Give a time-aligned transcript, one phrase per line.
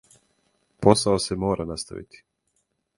[0.85, 2.27] Посао се мора наставити.